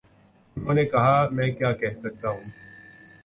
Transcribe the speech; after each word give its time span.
انہوں 0.57 0.73
نے 0.73 0.85
کہا: 0.85 1.27
میں 1.31 1.49
کیا 1.51 1.71
کہہ 1.71 1.93
سکتا 1.93 2.29
ہوں۔ 2.29 2.45